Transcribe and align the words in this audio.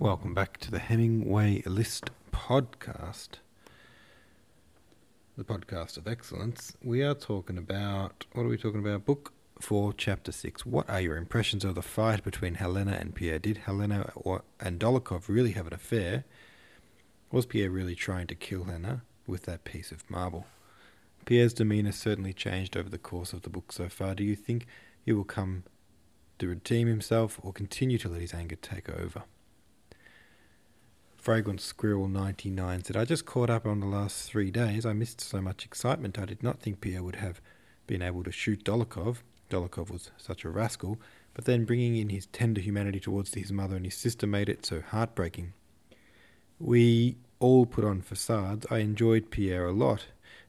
Welcome 0.00 0.32
back 0.32 0.56
to 0.60 0.70
the 0.70 0.78
Hemingway 0.78 1.62
List 1.66 2.08
podcast, 2.32 3.32
the 5.36 5.44
podcast 5.44 5.98
of 5.98 6.08
excellence. 6.08 6.74
We 6.82 7.02
are 7.02 7.12
talking 7.12 7.58
about 7.58 8.24
what 8.32 8.44
are 8.44 8.48
we 8.48 8.56
talking 8.56 8.80
about? 8.80 9.04
Book 9.04 9.34
four, 9.60 9.92
chapter 9.92 10.32
six. 10.32 10.64
What 10.64 10.88
are 10.88 11.02
your 11.02 11.18
impressions 11.18 11.66
of 11.66 11.74
the 11.74 11.82
fight 11.82 12.24
between 12.24 12.54
Helena 12.54 12.92
and 12.92 13.14
Pierre? 13.14 13.38
Did 13.38 13.58
Helena 13.58 14.10
and 14.58 14.80
Dolokhov 14.80 15.28
really 15.28 15.52
have 15.52 15.66
an 15.66 15.74
affair? 15.74 16.24
Was 17.30 17.44
Pierre 17.44 17.68
really 17.68 17.94
trying 17.94 18.26
to 18.28 18.34
kill 18.34 18.64
Helena 18.64 19.02
with 19.26 19.42
that 19.42 19.64
piece 19.64 19.92
of 19.92 20.08
marble? 20.08 20.46
Pierre's 21.26 21.52
demeanour 21.52 21.92
certainly 21.92 22.32
changed 22.32 22.74
over 22.74 22.88
the 22.88 22.96
course 22.96 23.34
of 23.34 23.42
the 23.42 23.50
book 23.50 23.70
so 23.70 23.90
far. 23.90 24.14
Do 24.14 24.24
you 24.24 24.34
think 24.34 24.64
he 25.04 25.12
will 25.12 25.24
come 25.24 25.64
to 26.38 26.48
redeem 26.48 26.88
himself 26.88 27.38
or 27.42 27.52
continue 27.52 27.98
to 27.98 28.08
let 28.08 28.22
his 28.22 28.32
anger 28.32 28.56
take 28.56 28.88
over? 28.88 29.24
Fragrant 31.30 31.60
Squirrel 31.60 32.08
99 32.08 32.82
said, 32.82 32.96
I 32.96 33.04
just 33.04 33.24
caught 33.24 33.50
up 33.50 33.64
on 33.64 33.78
the 33.78 33.86
last 33.86 34.28
three 34.28 34.50
days. 34.50 34.84
I 34.84 34.92
missed 34.92 35.20
so 35.20 35.40
much 35.40 35.64
excitement. 35.64 36.18
I 36.18 36.24
did 36.24 36.42
not 36.42 36.58
think 36.58 36.80
Pierre 36.80 37.04
would 37.04 37.14
have 37.14 37.40
been 37.86 38.02
able 38.02 38.24
to 38.24 38.32
shoot 38.32 38.64
Dolokhov. 38.64 39.18
Dolokhov 39.48 39.92
was 39.92 40.10
such 40.16 40.44
a 40.44 40.50
rascal, 40.50 40.98
but 41.34 41.44
then 41.44 41.64
bringing 41.64 41.96
in 41.96 42.08
his 42.08 42.26
tender 42.26 42.60
humanity 42.60 42.98
towards 42.98 43.32
his 43.32 43.52
mother 43.52 43.76
and 43.76 43.84
his 43.84 43.94
sister 43.94 44.26
made 44.26 44.48
it 44.48 44.66
so 44.66 44.80
heartbreaking. 44.80 45.52
We 46.58 47.16
all 47.38 47.64
put 47.64 47.84
on 47.84 48.00
facades. 48.00 48.66
I 48.68 48.78
enjoyed 48.78 49.30
Pierre 49.30 49.66
a 49.66 49.72
lot 49.72 50.06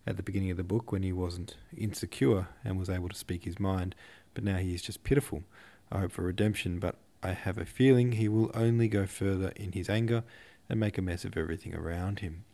at 0.07 0.17
the 0.17 0.23
beginning 0.23 0.49
of 0.49 0.57
the 0.57 0.63
book 0.63 0.91
when 0.91 1.03
he 1.03 1.13
wasn't 1.13 1.57
insecure 1.77 2.47
and 2.65 2.79
was 2.79 2.89
able 2.89 3.09
to 3.09 3.15
speak 3.15 3.43
his 3.43 3.59
mind, 3.59 3.93
but 4.33 4.43
now 4.43 4.57
he 4.57 4.73
is 4.73 4.81
just 4.81 5.03
pitiful. 5.03 5.43
I 5.91 5.99
hope 5.99 6.13
for 6.13 6.23
redemption, 6.23 6.79
but 6.79 6.95
I 7.21 7.33
have 7.33 7.59
a 7.59 7.65
feeling 7.65 8.13
he 8.13 8.27
will 8.27 8.49
only 8.55 8.87
go 8.87 9.05
further 9.05 9.49
in 9.55 9.73
his 9.73 9.87
anger 9.87 10.23
and 10.71 10.79
make 10.79 10.97
a 10.97 11.01
mess 11.01 11.25
of 11.25 11.35
everything 11.35 11.75
around 11.75 12.19
him. 12.19 12.45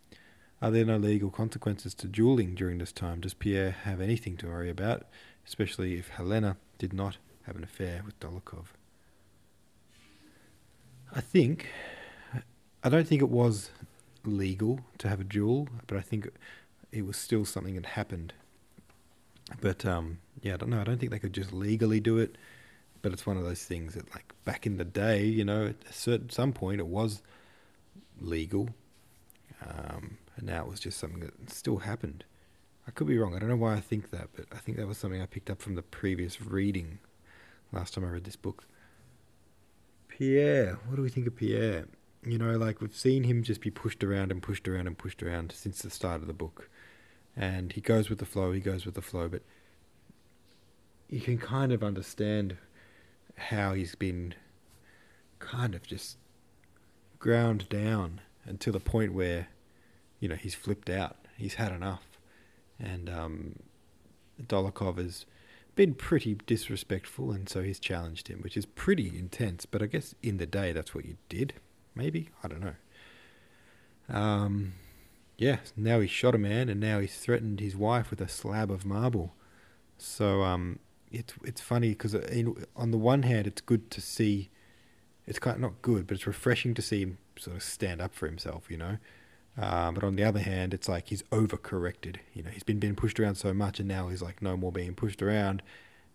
Are 0.60 0.72
there 0.72 0.84
no 0.84 0.98
legal 0.98 1.30
consequences 1.30 1.94
to 1.94 2.08
dueling 2.08 2.56
during 2.56 2.80
this 2.80 2.92
time? 2.92 3.22
Does 3.22 3.36
Pierre 3.36 3.70
have 3.70 4.02
anything 4.02 4.38
to 4.38 4.48
worry 4.48 4.72
about, 4.72 5.06
especially 5.46 6.00
if 6.00 6.08
Helena 6.10 6.58
did 6.80 6.94
not 6.94 7.18
have 7.44 7.56
an 7.56 7.64
affair 7.64 8.02
with 8.04 8.20
Dolokhov? 8.20 8.66
I 11.14 11.22
think, 11.22 11.68
I 12.84 12.90
don't 12.90 13.08
think 13.08 13.22
it 13.22 13.30
was 13.30 13.70
legal 14.26 14.80
to 14.98 15.08
have 15.08 15.22
a 15.22 15.24
duel, 15.24 15.70
but 15.86 15.96
I 15.96 16.02
think 16.02 16.28
it 16.92 17.06
was 17.06 17.18
still 17.18 17.46
something 17.46 17.76
that 17.76 17.86
happened. 17.86 18.34
But 19.62 19.86
um, 19.86 20.18
yeah, 20.42 20.56
I 20.56 20.58
don't 20.58 20.72
know. 20.72 20.82
I 20.82 20.84
don't 20.84 21.00
think 21.00 21.12
they 21.12 21.20
could 21.20 21.34
just 21.34 21.54
legally 21.54 22.00
do 22.00 22.18
it. 22.18 22.36
But 23.04 23.14
it's 23.14 23.28
one 23.28 23.38
of 23.38 23.44
those 23.44 23.64
things 23.64 23.94
that, 23.94 24.12
like 24.16 24.34
back 24.44 24.66
in 24.66 24.78
the 24.78 24.84
day, 24.84 25.24
you 25.24 25.46
know, 25.46 25.68
at 25.68 25.94
certain 25.94 26.32
some 26.32 26.52
point, 26.52 26.80
it 26.80 26.88
was 26.88 27.22
legal, 28.20 28.70
um, 29.66 30.18
and 30.36 30.46
now 30.46 30.64
it 30.64 30.70
was 30.70 30.80
just 30.80 31.00
something 31.00 31.20
that 31.20 31.52
still 31.52 31.78
happened. 31.78 32.24
I 32.88 32.92
could 32.92 33.08
be 33.08 33.18
wrong. 33.18 33.36
I 33.36 33.40
don't 33.40 33.50
know 33.50 33.56
why 33.56 33.76
I 33.76 33.82
think 33.82 34.12
that, 34.12 34.30
but 34.36 34.46
I 34.52 34.58
think 34.58 34.78
that 34.78 34.88
was 34.88 34.98
something 34.98 35.22
I 35.22 35.26
picked 35.26 35.50
up 35.50 35.62
from 35.62 35.76
the 35.76 35.82
previous 35.82 36.42
reading 36.42 37.00
last 37.72 37.94
time 37.94 38.06
I 38.06 38.10
read 38.10 38.24
this 38.24 38.36
book. 38.36 38.66
Pierre, 40.08 40.80
what 40.88 40.96
do 40.96 41.02
we 41.02 41.10
think 41.10 41.28
of 41.28 41.36
Pierre? 41.36 41.86
You 42.24 42.38
know, 42.38 42.58
like 42.58 42.82
we've 42.82 42.96
seen 42.96 43.24
him 43.24 43.44
just 43.44 43.62
be 43.62 43.70
pushed 43.70 44.04
around 44.04 44.32
and 44.32 44.42
pushed 44.42 44.68
around 44.68 44.88
and 44.88 44.98
pushed 44.98 45.22
around 45.22 45.52
since 45.52 45.82
the 45.82 45.90
start 45.90 46.22
of 46.22 46.28
the 46.28 46.34
book. 46.34 46.70
And 47.36 47.74
he 47.74 47.82
goes 47.82 48.10
with 48.10 48.20
the 48.20 48.26
flow, 48.26 48.52
he 48.52 48.60
goes 48.60 48.86
with 48.86 48.96
the 48.96 49.02
flow, 49.02 49.28
but 49.28 49.44
you 51.10 51.20
can 51.20 51.38
kind 51.38 51.72
of 51.72 51.84
understand 51.84 52.58
how 53.36 53.74
he's 53.74 53.96
been 53.96 54.34
kind 55.40 55.76
of 55.76 55.84
just 55.86 56.18
ground 57.20 57.70
down 57.70 58.22
until 58.46 58.74
the 58.74 58.80
point 58.80 59.14
where, 59.14 59.48
you 60.20 60.28
know, 60.28 60.36
he's 60.36 60.56
flipped 60.56 60.90
out. 60.90 61.18
He's 61.38 61.56
had 61.56 61.72
enough. 61.72 62.18
And 62.80 63.10
um, 63.10 63.56
Dolokhov 64.42 64.98
has 64.98 65.26
been 65.76 65.94
pretty 65.94 66.38
disrespectful, 66.46 67.32
and 67.32 67.48
so 67.48 67.62
he's 67.64 67.80
challenged 67.80 68.28
him, 68.28 68.42
which 68.42 68.58
is 68.58 68.66
pretty 68.66 69.18
intense. 69.18 69.66
But 69.66 69.82
I 69.82 69.86
guess 69.86 70.16
in 70.22 70.38
the 70.38 70.46
day, 70.46 70.72
that's 70.72 70.94
what 70.94 71.06
you 71.06 71.18
did. 71.30 71.54
Maybe? 71.96 72.30
I 72.44 72.48
don't 72.48 72.62
know. 72.62 72.76
Um, 74.10 74.74
yeah, 75.38 75.58
now 75.76 76.00
he 76.00 76.08
shot 76.08 76.36
a 76.36 76.40
man, 76.40 76.70
and 76.70 76.80
now 76.80 77.00
he's 77.00 77.18
threatened 77.18 77.60
his 77.60 77.76
wife 77.76 78.10
with 78.10 78.22
a 78.22 78.28
slab 78.28 78.72
of 78.72 78.86
marble. 78.86 79.34
So 79.98 80.44
um, 80.44 80.80
it's 81.12 81.34
it's 81.44 81.62
funny 81.62 81.90
because 81.90 82.16
on 82.76 82.92
the 82.92 82.98
one 82.98 83.24
hand, 83.24 83.48
it's 83.48 83.62
good 83.62 83.90
to 83.92 84.02
see 84.02 84.50
it's 85.28 85.40
of 85.46 85.60
not 85.60 85.82
good, 85.82 86.08
but 86.08 86.16
it's 86.16 86.26
refreshing 86.26 86.74
to 86.74 86.82
see 86.82 87.02
him 87.02 87.18
sort 87.38 87.58
of 87.58 87.64
stand 87.64 88.02
up 88.02 88.16
for 88.16 88.26
himself, 88.26 88.72
you 88.72 88.78
know. 88.78 88.98
Uh, 89.60 89.92
but 89.92 90.04
on 90.04 90.16
the 90.16 90.24
other 90.24 90.40
hand, 90.40 90.74
it's 90.74 90.88
like 90.88 91.10
he's 91.10 91.24
overcorrected. 91.24 92.18
You 92.34 92.44
know, 92.44 92.50
he's 92.50 92.64
been 92.64 92.80
being 92.80 92.96
pushed 92.96 93.20
around 93.20 93.36
so 93.36 93.54
much, 93.54 93.80
and 93.80 93.88
now 93.88 94.08
he's 94.08 94.22
like 94.22 94.42
no 94.42 94.56
more 94.56 94.72
being 94.72 94.94
pushed 94.96 95.22
around. 95.22 95.62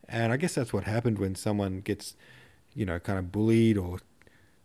And 0.09 0.33
I 0.33 0.37
guess 0.37 0.55
that's 0.55 0.73
what 0.73 0.85
happened 0.85 1.19
when 1.19 1.35
someone 1.35 1.81
gets, 1.81 2.17
you 2.75 2.87
know, 2.87 2.99
kind 2.99 3.19
of 3.19 3.31
bullied 3.31 3.77
or 3.77 3.99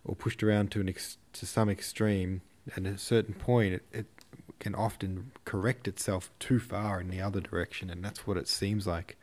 or 0.05 0.15
pushed 0.15 0.41
around 0.41 0.71
to 0.71 0.79
an 0.79 0.89
ex- 0.89 1.17
to 1.33 1.45
some 1.45 1.69
extreme. 1.69 2.41
And 2.75 2.87
at 2.87 2.95
a 2.95 2.99
certain 2.99 3.33
point, 3.33 3.73
it, 3.73 3.85
it 3.91 4.05
can 4.59 4.75
often 4.75 5.31
correct 5.43 5.87
itself 5.87 6.29
too 6.39 6.59
far 6.59 7.01
in 7.01 7.09
the 7.09 7.21
other 7.21 7.41
direction, 7.41 7.89
and 7.89 8.03
that's 8.03 8.25
what 8.25 8.37
it 8.37 8.47
seems 8.47 8.87
like. 8.87 9.17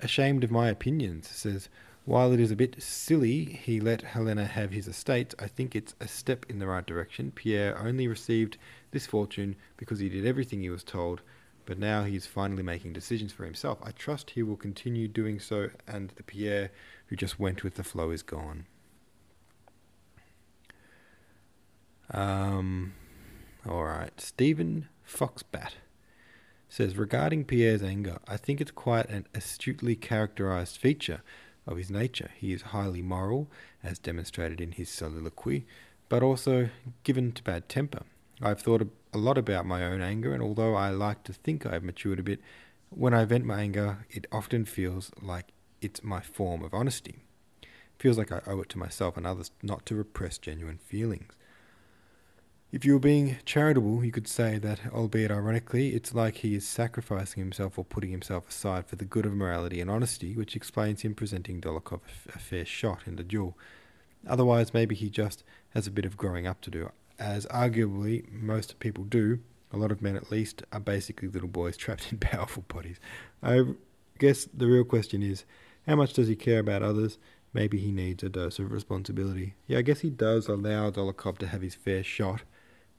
Ashamed 0.00 0.44
of 0.44 0.50
my 0.50 0.68
opinions, 0.68 1.28
says 1.28 1.68
while 2.04 2.32
it 2.32 2.40
is 2.40 2.50
a 2.50 2.56
bit 2.56 2.82
silly 2.82 3.44
he 3.44 3.80
let 3.80 4.02
Helena 4.02 4.46
have 4.46 4.70
his 4.70 4.88
estate, 4.88 5.34
I 5.38 5.46
think 5.46 5.76
it's 5.76 5.94
a 6.00 6.08
step 6.08 6.46
in 6.48 6.58
the 6.58 6.66
right 6.66 6.86
direction. 6.86 7.30
Pierre 7.30 7.78
only 7.78 8.08
received 8.08 8.56
this 8.90 9.06
fortune 9.06 9.56
because 9.76 9.98
he 9.98 10.08
did 10.08 10.26
everything 10.26 10.62
he 10.62 10.70
was 10.70 10.82
told, 10.82 11.22
but 11.66 11.78
now 11.78 12.04
he 12.04 12.16
is 12.16 12.26
finally 12.26 12.62
making 12.62 12.94
decisions 12.94 13.32
for 13.32 13.44
himself. 13.44 13.78
I 13.82 13.92
trust 13.92 14.30
he 14.30 14.42
will 14.42 14.56
continue 14.56 15.08
doing 15.08 15.38
so, 15.38 15.70
and 15.86 16.12
the 16.16 16.22
Pierre 16.22 16.70
who 17.06 17.16
just 17.16 17.38
went 17.38 17.62
with 17.62 17.74
the 17.74 17.84
flow 17.84 18.10
is 18.10 18.22
gone. 18.22 18.66
Um, 22.10 22.94
all 23.68 23.84
right. 23.84 24.18
Stephen 24.20 24.88
Foxbat 25.06 25.72
says 26.68 26.96
regarding 26.96 27.44
Pierre's 27.44 27.82
anger, 27.82 28.18
I 28.26 28.36
think 28.36 28.60
it's 28.60 28.70
quite 28.70 29.08
an 29.08 29.26
astutely 29.34 29.96
characterized 29.96 30.76
feature 30.76 31.22
of 31.66 31.76
his 31.76 31.90
nature. 31.90 32.30
He 32.36 32.52
is 32.52 32.62
highly 32.62 33.02
moral, 33.02 33.48
as 33.82 33.98
demonstrated 33.98 34.60
in 34.60 34.72
his 34.72 34.88
soliloquy, 34.88 35.66
but 36.08 36.22
also 36.22 36.70
given 37.04 37.32
to 37.32 37.42
bad 37.42 37.68
temper. 37.68 38.02
I've 38.42 38.60
thought 38.60 38.86
a 39.12 39.18
lot 39.18 39.38
about 39.38 39.66
my 39.66 39.84
own 39.84 40.00
anger, 40.00 40.32
and 40.32 40.42
although 40.42 40.74
I 40.74 40.90
like 40.90 41.24
to 41.24 41.32
think 41.32 41.66
I've 41.66 41.84
matured 41.84 42.18
a 42.18 42.22
bit, 42.22 42.40
when 42.88 43.14
I 43.14 43.24
vent 43.24 43.44
my 43.44 43.60
anger, 43.60 44.06
it 44.10 44.26
often 44.32 44.64
feels 44.64 45.12
like 45.20 45.52
it's 45.80 46.02
my 46.02 46.20
form 46.20 46.62
of 46.64 46.74
honesty. 46.74 47.16
It 47.62 47.68
feels 47.98 48.18
like 48.18 48.32
I 48.32 48.40
owe 48.46 48.60
it 48.62 48.68
to 48.70 48.78
myself 48.78 49.16
and 49.16 49.26
others 49.26 49.50
not 49.62 49.86
to 49.86 49.94
repress 49.94 50.38
genuine 50.38 50.78
feelings. 50.78 51.32
If 52.72 52.84
you 52.84 52.92
were 52.92 53.00
being 53.00 53.36
charitable, 53.44 54.04
you 54.04 54.12
could 54.12 54.28
say 54.28 54.56
that, 54.58 54.92
albeit 54.92 55.32
ironically, 55.32 55.88
it's 55.88 56.14
like 56.14 56.36
he 56.36 56.54
is 56.54 56.64
sacrificing 56.64 57.42
himself 57.42 57.76
or 57.76 57.84
putting 57.84 58.12
himself 58.12 58.48
aside 58.48 58.86
for 58.86 58.94
the 58.94 59.04
good 59.04 59.26
of 59.26 59.32
morality 59.32 59.80
and 59.80 59.90
honesty, 59.90 60.36
which 60.36 60.54
explains 60.54 61.02
him 61.02 61.16
presenting 61.16 61.60
Dolokhov 61.60 62.02
a 62.32 62.38
fair 62.38 62.64
shot 62.64 63.00
in 63.06 63.16
the 63.16 63.24
duel. 63.24 63.58
Otherwise, 64.24 64.72
maybe 64.72 64.94
he 64.94 65.10
just 65.10 65.42
has 65.70 65.88
a 65.88 65.90
bit 65.90 66.04
of 66.04 66.16
growing 66.16 66.46
up 66.46 66.60
to 66.60 66.70
do, 66.70 66.92
as 67.18 67.44
arguably 67.46 68.30
most 68.30 68.78
people 68.78 69.02
do. 69.02 69.40
A 69.72 69.76
lot 69.76 69.90
of 69.90 70.00
men, 70.00 70.14
at 70.14 70.30
least, 70.30 70.62
are 70.70 70.78
basically 70.78 71.26
little 71.26 71.48
boys 71.48 71.76
trapped 71.76 72.12
in 72.12 72.18
powerful 72.18 72.64
bodies. 72.68 73.00
I 73.42 73.62
guess 74.20 74.44
the 74.54 74.68
real 74.68 74.84
question 74.84 75.24
is 75.24 75.44
how 75.88 75.96
much 75.96 76.12
does 76.12 76.28
he 76.28 76.36
care 76.36 76.60
about 76.60 76.84
others? 76.84 77.18
Maybe 77.52 77.78
he 77.78 77.90
needs 77.90 78.22
a 78.22 78.28
dose 78.28 78.60
of 78.60 78.70
responsibility. 78.70 79.54
Yeah, 79.66 79.78
I 79.78 79.82
guess 79.82 80.00
he 80.00 80.10
does 80.10 80.46
allow 80.46 80.92
Dolokhov 80.92 81.38
to 81.38 81.48
have 81.48 81.62
his 81.62 81.74
fair 81.74 82.04
shot 82.04 82.42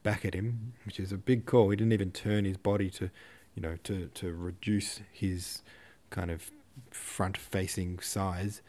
back 0.02 0.24
at 0.24 0.34
him, 0.34 0.74
which 0.84 0.98
is 0.98 1.12
a 1.12 1.16
big 1.16 1.46
call. 1.46 1.70
He 1.70 1.76
didn't 1.76 1.92
even 1.92 2.10
turn 2.10 2.44
his 2.44 2.56
body 2.56 2.90
to, 2.90 3.10
you 3.54 3.62
know, 3.62 3.76
to, 3.84 4.10
to 4.14 4.32
reduce 4.32 5.00
his 5.12 5.62
kind 6.10 6.30
of 6.30 6.50
front 6.90 7.36
facing 7.36 7.98
size. 8.00 8.62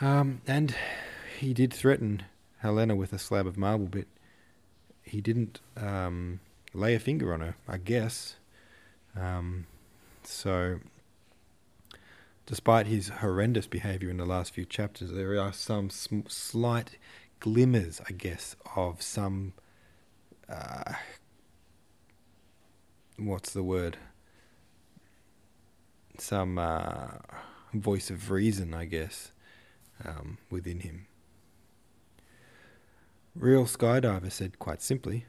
Um, 0.00 0.42
and 0.46 0.74
he 1.38 1.52
did 1.52 1.72
threaten 1.72 2.24
Helena 2.58 2.94
with 2.94 3.12
a 3.12 3.18
slab 3.18 3.46
of 3.46 3.56
marble, 3.56 3.86
but 3.86 4.06
he 5.02 5.20
didn't 5.20 5.60
um, 5.76 6.40
lay 6.74 6.94
a 6.94 7.00
finger 7.00 7.32
on 7.32 7.40
her, 7.40 7.56
I 7.66 7.78
guess. 7.78 8.36
Um, 9.18 9.66
so, 10.22 10.80
despite 12.46 12.86
his 12.86 13.08
horrendous 13.08 13.66
behavior 13.66 14.10
in 14.10 14.18
the 14.18 14.26
last 14.26 14.52
few 14.52 14.64
chapters, 14.64 15.10
there 15.10 15.38
are 15.40 15.52
some 15.52 15.90
sm- 15.90 16.28
slight 16.28 16.98
glimmers, 17.40 18.00
I 18.08 18.12
guess, 18.12 18.56
of 18.76 19.02
some 19.02 19.54
uh, 20.48 20.94
what's 23.16 23.52
the 23.52 23.62
word? 23.62 23.98
Some 26.18 26.58
uh, 26.58 27.08
voice 27.72 28.10
of 28.10 28.30
reason, 28.30 28.74
I 28.74 28.86
guess, 28.86 29.32
um, 30.04 30.38
within 30.50 30.80
him. 30.80 31.06
Real 33.34 33.66
Skydiver 33.66 34.32
said 34.32 34.58
quite 34.58 34.82
simply, 34.82 35.26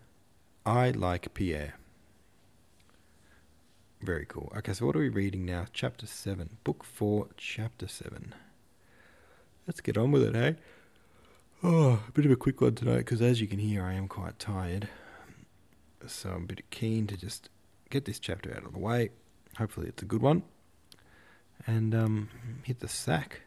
I 0.65 0.91
like 0.91 1.33
Pierre. 1.33 1.75
Very 4.01 4.25
cool. 4.25 4.51
Okay, 4.57 4.73
so 4.73 4.85
what 4.85 4.95
are 4.95 4.99
we 4.99 5.09
reading 5.09 5.45
now? 5.45 5.65
Chapter 5.73 6.07
7. 6.07 6.57
Book 6.63 6.83
4, 6.83 7.27
Chapter 7.35 7.87
7. 7.87 8.33
Let's 9.67 9.81
get 9.81 9.97
on 9.97 10.11
with 10.11 10.23
it, 10.23 10.35
hey? 10.35 10.55
Oh, 11.61 12.01
a 12.07 12.11
bit 12.13 12.25
of 12.25 12.31
a 12.31 12.37
quick 12.37 12.61
one 12.61 12.75
tonight 12.75 12.99
because 12.99 13.21
as 13.21 13.41
you 13.41 13.47
can 13.47 13.59
hear, 13.59 13.83
I 13.83 13.93
am 13.93 14.07
quite 14.07 14.39
tired. 14.39 14.87
So 16.07 16.29
I'm 16.29 16.43
a 16.43 16.47
bit 16.47 16.69
keen 16.69 17.07
to 17.07 17.17
just 17.17 17.49
get 17.89 18.05
this 18.05 18.19
chapter 18.19 18.51
out 18.55 18.65
of 18.65 18.73
the 18.73 18.79
way. 18.79 19.09
Hopefully, 19.57 19.87
it's 19.87 20.01
a 20.01 20.05
good 20.05 20.21
one. 20.21 20.43
And 21.67 21.93
um, 21.93 22.29
hit 22.63 22.79
the 22.79 22.87
sack. 22.87 23.41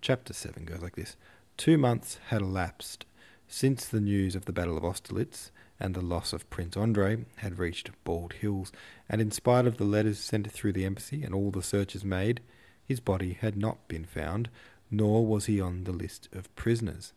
Chapter 0.00 0.32
7 0.32 0.64
goes 0.64 0.80
like 0.80 0.96
this 0.96 1.16
Two 1.56 1.76
months 1.76 2.20
had 2.28 2.40
elapsed 2.40 3.04
since 3.48 3.86
the 3.86 4.00
news 4.00 4.36
of 4.36 4.44
the 4.44 4.52
Battle 4.52 4.76
of 4.76 4.84
Austerlitz 4.84 5.50
and 5.80 5.94
the 5.94 6.00
loss 6.00 6.32
of 6.32 6.48
Prince 6.50 6.76
Andrei 6.76 7.24
had 7.36 7.58
reached 7.58 7.90
Bald 8.04 8.34
Hills, 8.34 8.72
and 9.08 9.20
in 9.20 9.30
spite 9.30 9.66
of 9.66 9.76
the 9.76 9.84
letters 9.84 10.18
sent 10.18 10.50
through 10.50 10.72
the 10.72 10.84
embassy 10.84 11.22
and 11.22 11.34
all 11.34 11.50
the 11.50 11.62
searches 11.62 12.04
made, 12.04 12.40
his 12.84 13.00
body 13.00 13.38
had 13.40 13.56
not 13.56 13.86
been 13.88 14.04
found, 14.04 14.48
nor 14.90 15.24
was 15.24 15.46
he 15.46 15.60
on 15.60 15.84
the 15.84 15.92
list 15.92 16.28
of 16.32 16.54
prisoners. 16.56 17.12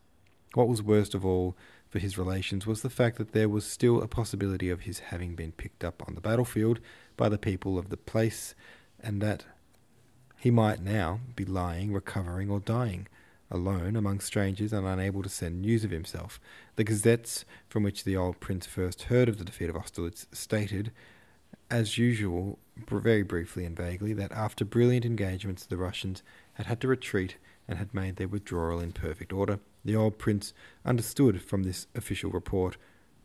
What 0.54 0.68
was 0.68 0.82
worst 0.82 1.16
of 1.16 1.26
all 1.26 1.56
for 1.92 2.00
his 2.00 2.18
relations 2.18 2.66
was 2.66 2.82
the 2.82 2.90
fact 2.90 3.18
that 3.18 3.34
there 3.34 3.50
was 3.50 3.66
still 3.66 4.02
a 4.02 4.08
possibility 4.08 4.70
of 4.70 4.82
his 4.82 5.00
having 5.00 5.36
been 5.36 5.52
picked 5.52 5.84
up 5.84 6.02
on 6.08 6.16
the 6.16 6.22
battlefield 6.22 6.80
by 7.18 7.28
the 7.28 7.38
people 7.38 7.78
of 7.78 7.90
the 7.90 7.98
place, 7.98 8.56
and 9.02 9.22
that 9.22 9.46
he 10.38 10.50
might 10.50 10.82
now 10.82 11.20
be 11.36 11.44
lying, 11.44 11.92
recovering, 11.92 12.50
or 12.50 12.62
dying, 12.62 13.08
alone 13.52 13.98
among 13.98 14.22
strangers 14.22 14.72
and 14.72 14.88
unable 14.88 15.22
to 15.22 15.28
send 15.28 15.62
news 15.62 15.84
of 15.84 15.92
himself. 15.92 16.40
The 16.78 16.86
gazettes 16.86 17.44
from 17.68 17.84
which 17.84 18.06
the 18.06 18.16
old 18.16 18.40
prince 18.40 18.66
first 18.66 19.04
heard 19.04 19.28
of 19.28 19.38
the 19.38 19.44
defeat 19.44 19.70
of 19.70 19.76
Austerlitz 19.76 20.26
stated, 20.32 20.94
as 21.70 21.98
usual, 21.98 22.58
very 22.90 23.24
briefly 23.24 23.66
and 23.66 23.76
vaguely, 23.76 24.14
that 24.14 24.32
after 24.32 24.64
brilliant 24.64 25.06
engagements 25.06 25.66
the 25.66 25.78
Russians 25.78 26.24
had 26.54 26.68
had 26.68 26.80
to 26.82 26.88
retreat 26.88 27.36
and 27.72 27.80
had 27.80 27.94
made 27.94 28.18
their 28.18 28.28
withdrawal 28.28 28.82
in 28.82 28.92
perfect 28.92 29.32
order. 29.32 29.58
The 29.86 29.96
old 29.96 30.18
prince 30.18 30.54
understood 30.84 31.42
from 31.42 31.64
this 31.64 31.88
official 31.96 32.30
report 32.30 32.76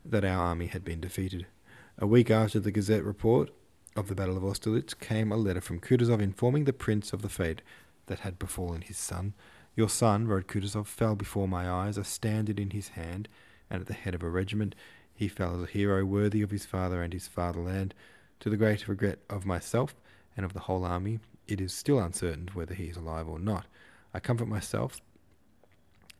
that 0.05 0.25
our 0.25 0.39
army 0.39 0.67
had 0.69 0.85
been 0.85 1.01
defeated. 1.01 1.47
A 1.99 2.07
week 2.07 2.31
after 2.31 2.61
the 2.61 2.71
Gazette 2.71 3.03
report 3.03 3.51
of 3.97 4.07
the 4.07 4.15
Battle 4.15 4.37
of 4.37 4.45
Austerlitz 4.45 4.95
came 4.95 5.33
a 5.33 5.37
letter 5.37 5.61
from 5.61 5.81
Kutuzov 5.81 6.23
informing 6.23 6.63
the 6.63 6.73
prince 6.73 7.13
of 7.13 7.23
the 7.23 7.29
fate 7.29 7.61
that 8.07 8.21
had 8.21 8.39
befallen 8.39 8.83
his 8.83 8.97
son. 8.97 9.35
Your 9.75 9.89
son, 9.89 10.29
wrote 10.29 10.47
Kutuzov, 10.47 10.87
fell 10.87 11.17
before 11.17 11.49
my 11.49 11.69
eyes, 11.69 11.99
a 11.99 12.05
standard 12.05 12.61
in 12.61 12.71
his 12.71 12.91
hand, 12.91 13.29
and 13.69 13.81
at 13.81 13.89
the 13.89 13.95
head 13.95 14.15
of 14.15 14.23
a 14.23 14.31
regiment. 14.31 14.77
He 15.13 15.27
fell 15.27 15.57
as 15.57 15.63
a 15.65 15.73
hero 15.73 16.05
worthy 16.05 16.41
of 16.41 16.53
his 16.53 16.65
father 16.65 17.03
and 17.03 17.13
his 17.13 17.27
fatherland. 17.27 17.95
To 18.41 18.49
the 18.49 18.57
great 18.57 18.87
regret 18.87 19.19
of 19.29 19.45
myself 19.45 19.97
and 20.37 20.47
of 20.47 20.53
the 20.53 20.61
whole 20.61 20.85
army, 20.85 21.19
it 21.49 21.61
is 21.61 21.75
still 21.75 21.99
uncertain 21.99 22.51
whether 22.55 22.75
he 22.75 22.85
is 22.85 22.97
alive 22.97 23.29
or 23.29 23.41
not. 23.41 23.67
I 24.17 24.19
comfort 24.19 24.49
myself 24.49 24.99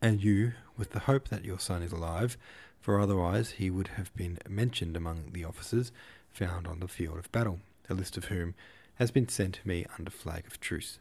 and 0.03 0.23
you 0.23 0.53
with 0.77 0.91
the 0.91 0.99
hope 0.99 1.29
that 1.29 1.43
your 1.43 1.57
son 1.57 1.81
is 1.81 1.91
alive, 1.91 2.37
for 2.79 2.99
otherwise 2.99 3.53
he 3.53 3.71
would 3.71 3.87
have 3.87 4.15
been 4.15 4.37
mentioned 4.47 4.95
among 4.95 5.31
the 5.33 5.43
officers 5.43 5.91
found 6.29 6.67
on 6.67 6.79
the 6.79 6.87
field 6.87 7.17
of 7.17 7.31
battle, 7.31 7.59
a 7.89 7.95
list 7.95 8.15
of 8.15 8.25
whom 8.25 8.53
has 8.97 9.09
been 9.09 9.27
sent 9.27 9.55
to 9.55 9.67
me 9.67 9.87
under 9.97 10.11
flag 10.11 10.45
of 10.45 10.59
truce. 10.59 10.99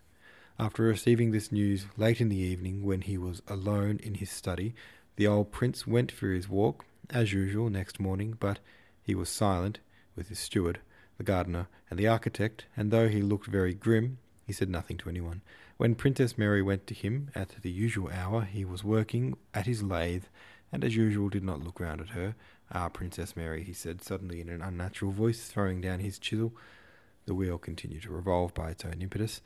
After 0.58 0.84
receiving 0.84 1.32
this 1.32 1.52
news 1.52 1.84
late 1.98 2.19
in 2.19 2.31
the 2.31 2.37
evening, 2.38 2.82
when 2.82 3.02
he 3.02 3.19
was 3.19 3.42
alone 3.46 4.00
in 4.02 4.14
his 4.14 4.31
study, 4.31 4.75
the 5.16 5.26
old 5.26 5.52
prince 5.52 5.87
went 5.87 6.10
for 6.10 6.28
his 6.28 6.49
walk, 6.49 6.87
as 7.10 7.31
usual, 7.31 7.69
next 7.69 8.00
morning, 8.00 8.38
but 8.40 8.58
he 9.02 9.14
was 9.14 9.28
silent 9.28 9.81
with 10.16 10.31
his 10.31 10.38
steward, 10.38 10.81
the 11.19 11.25
gardener, 11.25 11.69
and 11.90 11.99
the 11.99 12.08
architect, 12.08 12.64
and 12.75 12.90
though 12.90 13.10
he 13.10 13.20
looked 13.20 13.49
very 13.49 13.75
grim, 13.75 14.16
he 14.46 14.52
said 14.52 14.70
nothing 14.70 14.96
to 14.98 15.08
anyone. 15.08 15.43
When 15.76 15.96
Princess 15.96 16.38
Mary 16.38 16.62
went 16.62 16.87
to 16.87 16.94
him 16.94 17.31
at 17.34 17.50
the 17.62 17.70
usual 17.70 18.08
hour, 18.12 18.43
he 18.43 18.64
was 18.64 18.84
working 18.84 19.37
at 19.52 19.66
his 19.66 19.82
lathe, 19.82 20.25
and 20.72 20.84
as 20.84 20.94
usual 20.94 21.28
did 21.28 21.43
not 21.43 21.62
look 21.62 21.81
round 21.81 22.00
at 22.00 22.10
her. 22.10 22.37
Ah, 22.70 22.88
Princess 22.88 23.37
Mary, 23.37 23.64
he 23.64 23.72
said 23.72 24.02
suddenly 24.02 24.40
in 24.40 24.48
an 24.48 24.62
unnatural 24.62 25.10
voice, 25.10 25.48
throwing 25.48 25.81
down 25.81 25.98
his 25.98 26.19
chisel. 26.19 26.54
The 27.26 27.34
wheel 27.34 27.58
continued 27.58 28.02
to 28.02 28.12
revolve 28.12 28.54
by 28.54 28.70
its 28.70 28.84
own 28.84 29.00
impetus, 29.00 29.40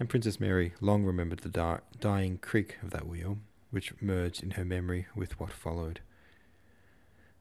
and 0.00 0.08
Princess 0.08 0.40
Mary 0.40 0.72
long 0.80 1.04
remembered 1.04 1.40
the 1.40 1.80
dying 2.00 2.38
creak 2.38 2.78
of 2.82 2.90
that 2.90 3.06
wheel, 3.06 3.38
which 3.70 3.92
merged 4.00 4.42
in 4.42 4.52
her 4.52 4.64
memory 4.64 5.06
with 5.14 5.38
what 5.38 5.52
followed. 5.52 6.00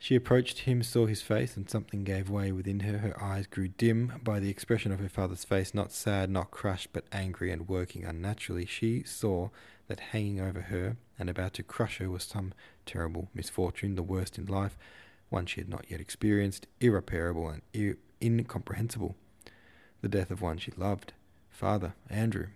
She 0.03 0.15
approached 0.15 0.61
him, 0.61 0.81
saw 0.81 1.05
his 1.05 1.21
face, 1.21 1.55
and 1.55 1.69
something 1.69 2.03
gave 2.03 2.27
way 2.27 2.51
within 2.51 2.79
her. 2.79 2.97
Her 2.97 3.23
eyes 3.23 3.45
grew 3.45 3.67
dim 3.67 4.19
by 4.23 4.39
the 4.39 4.49
expression 4.49 4.91
of 4.91 4.99
her 4.99 5.07
father's 5.07 5.43
face, 5.43 5.75
not 5.75 5.91
sad, 5.91 6.27
not 6.27 6.49
crushed, 6.49 6.91
but 6.91 7.05
angry 7.11 7.51
and 7.51 7.69
working 7.69 8.03
unnaturally. 8.03 8.65
She 8.65 9.03
saw 9.03 9.49
that 9.87 9.99
hanging 9.99 10.41
over 10.41 10.59
her 10.59 10.97
and 11.19 11.29
about 11.29 11.53
to 11.53 11.63
crush 11.63 11.99
her 11.99 12.09
was 12.09 12.23
some 12.23 12.55
terrible 12.83 13.29
misfortune, 13.35 13.93
the 13.93 14.01
worst 14.01 14.39
in 14.39 14.47
life, 14.47 14.75
one 15.29 15.45
she 15.45 15.61
had 15.61 15.69
not 15.69 15.85
yet 15.87 16.01
experienced, 16.01 16.65
irreparable 16.79 17.47
and 17.47 17.61
ir- 17.71 17.99
incomprehensible. 18.19 19.15
The 20.01 20.09
death 20.09 20.31
of 20.31 20.41
one 20.41 20.57
she 20.57 20.71
loved. 20.75 21.13
Father, 21.51 21.93
Andrew, 22.09 22.47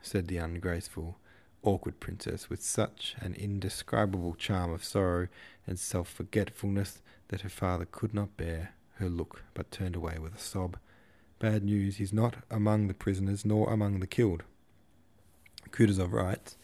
said 0.00 0.28
the 0.28 0.38
ungraceful, 0.38 1.18
awkward 1.62 2.00
princess 2.00 2.48
with 2.48 2.62
such 2.62 3.14
an 3.20 3.34
indescribable 3.34 4.34
charm 4.34 4.72
of 4.72 4.84
sorrow 4.84 5.28
and 5.66 5.78
self 5.78 6.08
forgetfulness 6.08 7.02
that 7.28 7.42
her 7.42 7.48
father 7.48 7.86
could 7.90 8.14
not 8.14 8.36
bear 8.36 8.74
her 8.94 9.08
look, 9.08 9.44
but 9.54 9.70
turned 9.70 9.96
away 9.96 10.18
with 10.18 10.34
a 10.34 10.38
sob. 10.38 10.76
Bad 11.38 11.64
news, 11.64 11.96
he's 11.96 12.12
not 12.12 12.36
among 12.50 12.86
the 12.86 12.94
prisoners 12.94 13.44
nor 13.44 13.72
among 13.72 14.00
the 14.00 14.06
killed. 14.06 14.42
Kutuzov 15.70 16.12
writes, 16.12 16.56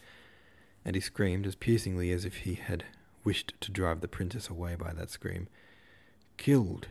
and 0.85 0.95
he 0.95 1.01
screamed 1.01 1.47
as 1.47 1.55
piercingly 1.55 2.11
as 2.11 2.25
if 2.25 2.37
he 2.37 2.55
had 2.55 2.85
wished 3.23 3.53
to 3.61 3.71
drive 3.71 4.01
the 4.01 4.07
princess 4.07 4.49
away 4.49 4.75
by 4.75 4.93
that 4.93 5.09
scream. 5.09 5.47
Killed! 6.37 6.87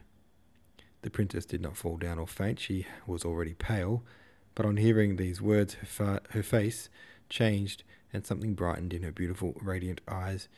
The 1.02 1.10
princess 1.10 1.46
did 1.46 1.60
not 1.60 1.76
fall 1.76 1.96
down 1.96 2.18
or 2.18 2.26
faint, 2.26 2.58
she 2.58 2.86
was 3.06 3.24
already 3.24 3.54
pale, 3.54 4.02
but 4.54 4.66
on 4.66 4.78
hearing 4.78 5.16
these 5.16 5.40
words 5.40 5.74
her, 5.74 5.86
fa- 5.86 6.22
her 6.30 6.42
face 6.42 6.88
changed 7.28 7.82
and 8.12 8.26
something 8.26 8.54
brightened 8.54 8.92
in 8.92 9.02
her 9.02 9.12
beautiful, 9.12 9.54
radiant 9.60 10.00
eyes. 10.08 10.48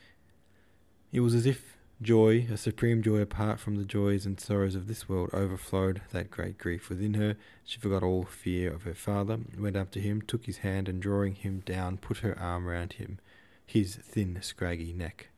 It 1.13 1.21
was 1.21 1.35
as 1.35 1.47
if 1.47 1.77
joy, 2.01 2.47
a 2.53 2.57
supreme 2.57 3.03
joy 3.03 3.21
apart 3.21 3.59
from 3.59 3.77
the 3.77 3.85
joys 3.85 4.25
and 4.25 4.39
sorrows 4.39 4.75
of 4.75 4.87
this 4.87 5.09
world, 5.09 5.31
overflowed 5.33 6.03
that 6.13 6.31
great 6.31 6.59
grief 6.59 6.89
within 6.89 7.15
her. 7.15 7.37
She 7.65 7.81
forgot 7.81 8.03
all 8.03 8.25
fear 8.25 8.73
of 8.73 8.83
her 8.83 8.95
father, 8.95 9.39
went 9.59 9.77
up 9.77 9.91
to 9.93 10.01
him, 10.01 10.23
took 10.23 10.47
his 10.47 10.59
hand, 10.59 10.89
and 10.89 11.03
drawing 11.03 11.35
him 11.35 11.61
down, 11.67 11.97
put 11.97 12.19
her 12.19 12.39
arm 12.39 12.67
round 12.67 12.95
him, 12.95 13.19
his 13.67 13.97
thin, 13.97 14.39
scraggy 14.43 14.93
neck. 14.93 15.29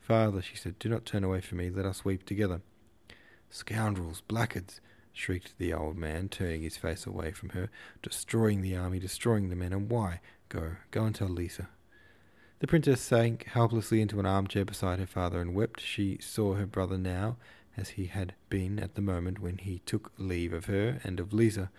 Father, 0.00 0.42
she 0.42 0.56
said, 0.56 0.78
do 0.78 0.88
not 0.88 1.06
turn 1.06 1.24
away 1.24 1.40
from 1.40 1.58
me, 1.58 1.70
let 1.70 1.86
us 1.86 2.04
weep 2.04 2.26
together. 2.26 2.60
Scoundrels, 3.48 4.20
blackguards, 4.22 4.80
shrieked 5.12 5.56
the 5.58 5.72
old 5.72 5.96
man, 5.96 6.28
turning 6.28 6.62
his 6.62 6.76
face 6.76 7.06
away 7.06 7.30
from 7.30 7.50
her, 7.50 7.70
destroying 8.02 8.62
the 8.62 8.76
army, 8.76 8.98
destroying 8.98 9.48
the 9.48 9.56
men, 9.56 9.72
and 9.72 9.88
why? 9.88 10.20
Go, 10.52 10.72
go 10.90 11.04
and 11.04 11.14
tell 11.14 11.30
Lisa. 11.30 11.70
The 12.58 12.66
princess 12.66 13.00
sank 13.00 13.44
helplessly 13.44 14.02
into 14.02 14.20
an 14.20 14.26
armchair 14.26 14.66
beside 14.66 14.98
her 14.98 15.06
father 15.06 15.40
and 15.40 15.54
wept. 15.54 15.80
She 15.80 16.18
saw 16.20 16.56
her 16.56 16.66
brother 16.66 16.98
now, 16.98 17.38
as 17.74 17.90
he 17.90 18.04
had 18.04 18.34
been 18.50 18.78
at 18.78 18.94
the 18.94 19.00
moment 19.00 19.38
when 19.38 19.56
he 19.56 19.78
took 19.86 20.12
leave 20.18 20.52
of 20.52 20.66
her 20.66 21.00
and 21.04 21.18
of 21.18 21.32
Lisa. 21.32 21.70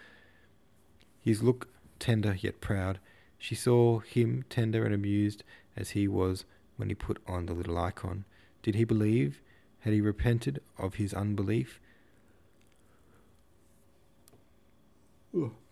His 1.21 1.43
look 1.43 1.67
tender 1.99 2.35
yet 2.41 2.61
proud. 2.61 2.97
She 3.37 3.53
saw 3.53 3.99
him 3.99 4.43
tender 4.49 4.83
and 4.85 4.95
amused 4.95 5.43
as 5.77 5.91
he 5.91 6.07
was 6.07 6.43
when 6.75 6.89
he 6.89 6.95
put 6.95 7.21
on 7.27 7.45
the 7.45 7.53
little 7.53 7.77
icon. 7.77 8.25
Did 8.63 8.73
he 8.73 8.85
believe? 8.85 9.39
Had 9.81 9.93
he 9.93 10.01
repented 10.01 10.61
of 10.79 10.95
his 10.95 11.13
unbelief? 11.13 11.79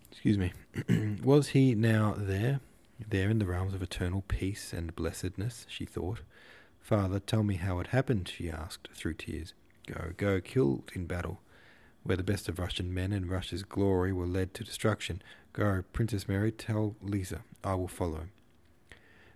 Excuse 0.08 0.38
me. 0.38 0.52
was 1.24 1.48
he 1.48 1.74
now 1.74 2.14
there? 2.16 2.60
There 3.08 3.30
in 3.30 3.38
the 3.38 3.46
realms 3.46 3.74
of 3.74 3.82
eternal 3.82 4.22
peace 4.28 4.72
and 4.72 4.94
blessedness, 4.94 5.66
she 5.68 5.84
thought. 5.84 6.20
Father, 6.80 7.18
tell 7.18 7.42
me 7.42 7.56
how 7.56 7.78
it 7.80 7.88
happened, 7.88 8.28
she 8.28 8.50
asked 8.50 8.88
through 8.94 9.14
tears. 9.14 9.54
Go, 9.86 10.12
go, 10.16 10.40
killed 10.40 10.90
in 10.94 11.06
battle, 11.06 11.40
where 12.02 12.16
the 12.16 12.22
best 12.22 12.48
of 12.48 12.58
Russian 12.58 12.92
men 12.92 13.12
and 13.12 13.30
Russia's 13.30 13.62
glory 13.62 14.12
were 14.12 14.26
led 14.26 14.54
to 14.54 14.64
destruction. 14.64 15.22
Go, 15.52 15.84
Princess 15.92 16.28
Mary, 16.28 16.52
tell 16.52 16.96
Lisa, 17.02 17.42
I 17.62 17.74
will 17.74 17.88
follow. 17.88 18.26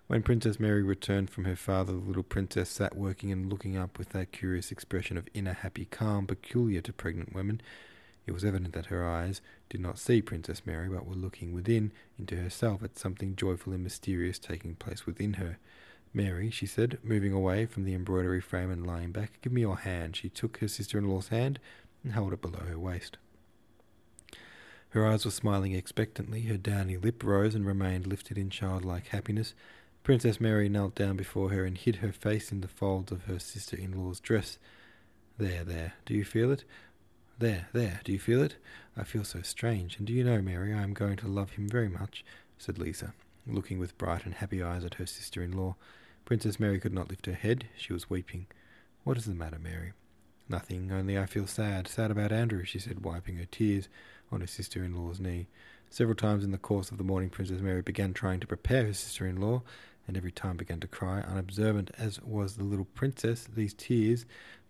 When 0.06 0.22
Princess 0.22 0.60
Mary 0.60 0.84
returned 0.84 1.30
from 1.30 1.44
her 1.44 1.56
father, 1.56 1.92
the 1.92 1.98
little 1.98 2.22
princess 2.22 2.70
sat 2.70 2.96
working 2.96 3.32
and 3.32 3.50
looking 3.50 3.76
up 3.76 3.98
with 3.98 4.10
that 4.10 4.30
curious 4.30 4.70
expression 4.70 5.16
of 5.16 5.28
inner 5.34 5.52
happy 5.52 5.84
calm 5.84 6.28
peculiar 6.28 6.80
to 6.82 6.92
pregnant 6.92 7.34
women. 7.34 7.60
It 8.26 8.32
was 8.32 8.44
evident 8.44 8.74
that 8.74 8.86
her 8.86 9.06
eyes 9.06 9.40
did 9.68 9.80
not 9.80 9.98
see 9.98 10.20
Princess 10.20 10.62
Mary, 10.66 10.88
but 10.88 11.06
were 11.06 11.14
looking 11.14 11.52
within 11.52 11.92
into 12.18 12.36
herself 12.36 12.82
at 12.82 12.98
something 12.98 13.36
joyful 13.36 13.72
and 13.72 13.84
mysterious 13.84 14.38
taking 14.38 14.74
place 14.74 15.06
within 15.06 15.34
her. 15.34 15.58
Mary, 16.12 16.50
she 16.50 16.66
said, 16.66 16.98
moving 17.02 17.32
away 17.32 17.66
from 17.66 17.84
the 17.84 17.94
embroidery 17.94 18.40
frame 18.40 18.70
and 18.70 18.86
lying 18.86 19.12
back, 19.12 19.38
give 19.42 19.52
me 19.52 19.60
your 19.60 19.76
hand. 19.76 20.16
She 20.16 20.28
took 20.28 20.58
her 20.58 20.68
sister 20.68 20.98
in 20.98 21.08
law's 21.08 21.28
hand 21.28 21.60
and 22.02 22.14
held 22.14 22.32
it 22.32 22.40
below 22.40 22.64
her 22.66 22.78
waist. 22.78 23.18
Her 24.90 25.06
eyes 25.06 25.24
were 25.24 25.30
smiling 25.30 25.72
expectantly, 25.72 26.42
her 26.42 26.56
downy 26.56 26.96
lip 26.96 27.22
rose 27.22 27.54
and 27.54 27.66
remained 27.66 28.06
lifted 28.06 28.38
in 28.38 28.50
childlike 28.50 29.08
happiness. 29.08 29.52
Princess 30.02 30.40
Mary 30.40 30.68
knelt 30.68 30.94
down 30.94 31.16
before 31.16 31.50
her 31.50 31.64
and 31.64 31.76
hid 31.76 31.96
her 31.96 32.12
face 32.12 32.50
in 32.50 32.60
the 32.60 32.68
folds 32.68 33.12
of 33.12 33.24
her 33.24 33.38
sister 33.38 33.76
in 33.76 33.92
law's 33.92 34.20
dress. 34.20 34.58
There, 35.36 35.64
there, 35.64 35.94
do 36.06 36.14
you 36.14 36.24
feel 36.24 36.50
it? 36.50 36.64
There, 37.38 37.68
there, 37.74 38.00
do 38.02 38.12
you 38.12 38.18
feel 38.18 38.42
it? 38.42 38.56
I 38.96 39.04
feel 39.04 39.22
so 39.22 39.42
strange, 39.42 39.98
and 39.98 40.06
do 40.06 40.12
you 40.14 40.24
know, 40.24 40.40
Mary, 40.40 40.72
I 40.72 40.82
am 40.82 40.94
going 40.94 41.16
to 41.18 41.28
love 41.28 41.50
him 41.50 41.68
very 41.68 41.88
much, 41.88 42.24
said 42.56 42.78
Lisa, 42.78 43.12
looking 43.46 43.78
with 43.78 43.98
bright 43.98 44.24
and 44.24 44.32
happy 44.32 44.62
eyes 44.62 44.86
at 44.86 44.94
her 44.94 45.04
sister 45.04 45.42
in 45.42 45.52
law. 45.52 45.76
Princess 46.24 46.58
Mary 46.58 46.80
could 46.80 46.94
not 46.94 47.10
lift 47.10 47.26
her 47.26 47.34
head, 47.34 47.68
she 47.76 47.92
was 47.92 48.08
weeping. 48.08 48.46
What 49.04 49.18
is 49.18 49.26
the 49.26 49.34
matter, 49.34 49.58
Mary? 49.58 49.92
Nothing, 50.48 50.90
only 50.90 51.18
I 51.18 51.26
feel 51.26 51.46
sad, 51.46 51.88
sad 51.88 52.10
about 52.10 52.32
Andrew, 52.32 52.64
she 52.64 52.78
said, 52.78 53.04
wiping 53.04 53.36
her 53.36 53.44
tears 53.44 53.90
on 54.32 54.40
her 54.40 54.46
sister 54.46 54.82
in 54.82 54.94
law's 54.94 55.20
knee. 55.20 55.48
Several 55.90 56.16
times 56.16 56.42
in 56.42 56.52
the 56.52 56.58
course 56.58 56.90
of 56.90 56.96
the 56.96 57.04
morning, 57.04 57.28
Princess 57.28 57.60
Mary 57.60 57.82
began 57.82 58.14
trying 58.14 58.40
to 58.40 58.46
prepare 58.46 58.86
her 58.86 58.94
sister 58.94 59.26
in 59.26 59.42
law, 59.42 59.62
and 60.06 60.16
every 60.16 60.32
time 60.32 60.56
began 60.56 60.80
to 60.80 60.86
cry. 60.86 61.20
Unobservant 61.20 61.90
as 61.98 62.20
was 62.22 62.56
the 62.56 62.64
little 62.64 62.86
princess, 62.94 63.46
these 63.52 63.74
tears 63.74 64.26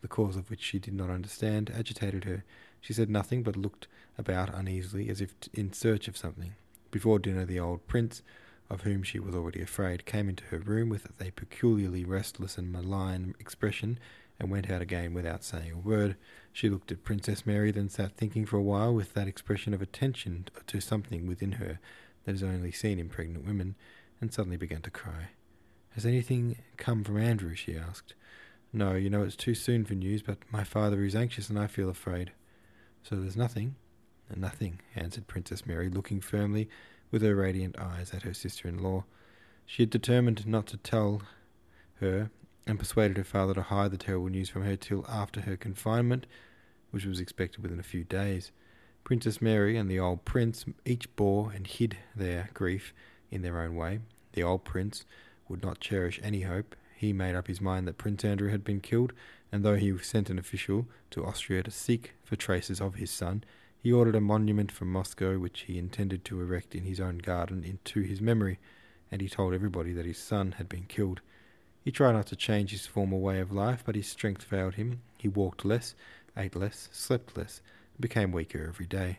the 0.07 0.09
cause 0.09 0.37
of 0.37 0.51
which 0.51 0.63
she 0.63 0.79
did 0.79 0.95
not 0.95 1.11
understand, 1.11 1.73
agitated 1.75 2.25
her. 2.25 2.45
She 2.81 2.93
said 2.93 3.11
nothing, 3.11 3.43
but 3.43 3.57
looked 3.57 3.89
about 4.17 4.55
uneasily, 4.55 5.09
as 5.09 5.21
if 5.21 5.35
in 5.53 5.73
search 5.73 6.07
of 6.07 6.17
something. 6.17 6.55
Before 6.91 7.19
dinner, 7.19 7.45
the 7.45 7.59
old 7.59 7.87
prince, 7.87 8.23
of 8.71 8.83
whom 8.83 9.03
she 9.03 9.19
was 9.19 9.35
already 9.35 9.61
afraid, 9.61 10.07
came 10.07 10.29
into 10.29 10.45
her 10.45 10.59
room 10.59 10.89
with 10.89 11.09
a 11.21 11.33
peculiarly 11.33 12.05
restless 12.05 12.57
and 12.57 12.71
malign 12.71 13.35
expression, 13.41 13.99
and 14.39 14.51
went 14.51 14.71
out 14.71 14.83
again 14.83 15.15
without 15.15 15.43
saying 15.43 15.73
a 15.73 15.79
word. 15.79 16.15
She 16.53 16.69
looked 16.69 16.93
at 16.93 17.05
Princess 17.05 17.47
Mary, 17.47 17.71
then 17.71 17.89
sat 17.89 18.17
thinking 18.17 18.47
for 18.47 18.59
a 18.59 18.63
while 18.63 18.95
with 18.95 19.15
that 19.15 19.29
expression 19.29 19.75
of 19.75 19.83
attention 19.83 20.47
to 20.67 20.81
something 20.81 21.27
within 21.27 21.53
her 21.53 21.81
that 22.25 22.35
is 22.35 22.43
only 22.43 22.71
seen 22.71 22.99
in 22.99 23.09
pregnant 23.09 23.47
women, 23.47 23.75
and 24.21 24.33
suddenly 24.33 24.57
began 24.57 24.83
to 24.83 24.91
cry. 24.91 25.31
Has 25.91 26.07
anything 26.07 26.57
come 26.77 27.05
from 27.05 27.19
Andrew? 27.19 27.55
she 27.55 27.77
asked. 27.77 28.15
No, 28.73 28.95
you 28.95 29.09
know 29.09 29.23
it's 29.23 29.37
too 29.37 29.55
soon 29.55 29.85
for 29.85 29.95
news, 29.95 30.23
but 30.23 30.39
my 30.51 30.65
father 30.65 31.03
is 31.05 31.15
anxious 31.15 31.49
and 31.49 31.59
I 31.59 31.67
feel 31.67 31.89
afraid. 31.89 32.33
So 33.03 33.17
there's 33.17 33.37
nothing? 33.37 33.77
Nothing, 34.35 34.81
answered 34.95 35.29
Princess 35.29 35.65
Mary, 35.65 35.89
looking 35.89 36.21
firmly 36.21 36.69
with 37.11 37.23
her 37.23 37.35
radiant 37.35 37.79
eyes 37.79 38.13
at 38.13 38.23
her 38.23 38.35
sister 38.35 38.69
in 38.69 38.83
law. 38.83 39.05
She 39.65 39.83
had 39.83 39.91
determined 39.91 40.47
not 40.47 40.67
to 40.69 40.77
tell 40.77 41.23
her, 42.01 42.31
and 42.67 42.79
persuaded 42.79 43.17
her 43.17 43.25
father 43.25 43.55
to 43.55 43.63
hide 43.63 43.93
the 43.93 43.97
terrible 43.97 44.29
news 44.29 44.49
from 44.49 44.65
her 44.65 44.77
till 44.77 45.07
after 45.09 45.43
her 45.43 45.57
confinement, 45.57 46.27
which 46.91 47.05
was 47.05 47.21
expected 47.21 47.63
within 47.63 47.79
a 47.79 47.85
few 47.85 48.05
days. 48.05 48.51
Princess 49.05 49.41
Mary 49.41 49.77
and 49.77 49.89
the 49.89 50.01
old 50.01 50.25
prince 50.25 50.65
each 50.85 51.15
bore 51.15 51.53
and 51.53 51.67
hid 51.67 51.97
their 52.15 52.51
grief 52.55 52.93
in 53.31 53.43
their 53.43 53.61
own 53.61 53.77
way. 53.77 54.01
The 54.33 54.43
old 54.43 54.65
prince 54.65 55.05
would 55.49 55.63
not 55.63 55.81
cherish 55.81 56.21
any 56.23 56.43
hope, 56.43 56.75
he 56.97 57.13
made 57.13 57.35
up 57.35 57.47
his 57.47 57.61
mind 57.61 57.87
that 57.87 57.99
Prince 57.99 58.25
Andrew 58.25 58.49
had 58.49 58.65
been 58.65 58.81
killed, 58.81 59.13
and 59.53 59.63
though 59.63 59.77
he 59.77 59.97
sent 59.99 60.31
an 60.31 60.39
official 60.39 60.87
to 61.11 61.25
Austria 61.25 61.63
to 61.63 61.71
seek 61.71 62.15
for 62.25 62.37
traces 62.37 62.81
of 62.81 62.95
his 62.95 63.11
son, 63.11 63.45
he 63.79 63.93
ordered 63.93 64.17
a 64.17 64.21
monument 64.21 64.73
from 64.73 64.91
Moscow 64.91 65.39
which 65.39 65.61
he 65.61 65.79
intended 65.79 66.25
to 66.25 66.41
erect 66.41 66.75
in 66.75 66.85
his 66.85 66.99
own 66.99 67.19
garden 67.19 67.63
into 67.63 68.01
his 68.01 68.21
memory, 68.23 68.59
and 69.13 69.21
he 69.21 69.29
told 69.29 69.53
everybody 69.53 69.93
that 69.93 70.07
his 70.07 70.19
son 70.19 70.53
had 70.53 70.69
been 70.69 70.85
killed. 70.85 71.21
He 71.85 71.93
tried 71.93 72.13
not 72.13 72.27
to 72.29 72.37
change 72.37 72.71
his 72.71 72.87
former 72.87 73.19
way 73.19 73.41
of 73.41 73.53
life, 73.53 73.83
but 73.85 73.95
his 73.95 74.09
strength 74.09 74.43
failed 74.43 74.75
him. 74.75 75.03
He 75.19 75.29
walked 75.29 75.65
less, 75.65 75.95
ate 76.37 76.57
less, 76.57 76.89
slept 76.91 77.37
less, 77.37 77.61
and 77.95 78.01
became 78.01 78.33
weaker 78.33 78.67
every 78.67 78.87
day. 78.87 79.19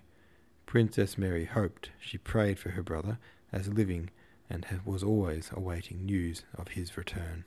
Princess 0.66 1.18
Mary 1.18 1.46
hoped, 1.46 1.92
she 2.00 2.18
prayed 2.18 2.60
for 2.60 2.72
her 2.72 2.84
brother, 2.84 3.20
as 3.52 3.68
living, 3.68 4.10
and 4.50 4.66
was 4.86 5.04
always 5.04 5.50
awaiting 5.54 6.06
news 6.06 6.44
of 6.58 6.70
his 6.70 6.98
return. 6.98 7.46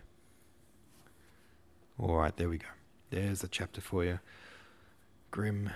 All 1.98 2.16
right, 2.16 2.36
there 2.36 2.48
we 2.48 2.58
go. 2.58 2.66
There's 3.10 3.40
the 3.40 3.48
chapter 3.48 3.80
for 3.80 4.04
you. 4.04 4.20
Grim 5.30 5.70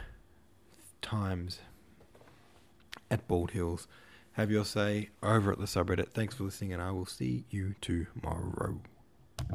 times 1.03 1.61
at 3.11 3.27
Bald 3.29 3.53
Hills. 3.53 3.87
Have 4.33 4.51
your 4.51 4.65
say 4.65 5.11
over 5.23 5.53
at 5.53 5.59
the 5.59 5.67
subreddit. 5.67 6.09
Thanks 6.09 6.35
for 6.35 6.45
listening, 6.45 6.73
and 6.73 6.83
I 6.83 6.91
will 6.91 7.07
see 7.07 7.45
you 7.51 7.75
tomorrow. 7.81 8.81